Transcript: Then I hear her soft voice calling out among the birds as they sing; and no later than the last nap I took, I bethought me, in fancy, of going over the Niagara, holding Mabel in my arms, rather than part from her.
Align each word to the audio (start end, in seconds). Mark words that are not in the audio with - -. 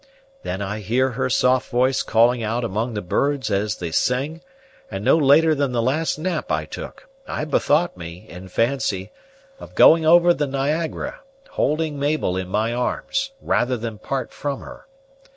Then 0.41 0.63
I 0.63 0.79
hear 0.79 1.11
her 1.11 1.29
soft 1.29 1.69
voice 1.69 2.01
calling 2.01 2.41
out 2.41 2.63
among 2.63 2.95
the 2.95 3.03
birds 3.03 3.51
as 3.51 3.75
they 3.75 3.91
sing; 3.91 4.41
and 4.89 5.05
no 5.05 5.15
later 5.15 5.53
than 5.53 5.73
the 5.73 5.81
last 5.83 6.17
nap 6.17 6.51
I 6.51 6.65
took, 6.65 7.07
I 7.27 7.45
bethought 7.45 7.95
me, 7.95 8.25
in 8.27 8.47
fancy, 8.47 9.11
of 9.59 9.75
going 9.75 10.03
over 10.03 10.33
the 10.33 10.47
Niagara, 10.47 11.19
holding 11.51 11.99
Mabel 11.99 12.35
in 12.35 12.47
my 12.47 12.73
arms, 12.73 13.29
rather 13.43 13.77
than 13.77 13.99
part 13.99 14.33
from 14.33 14.61
her. 14.61 14.87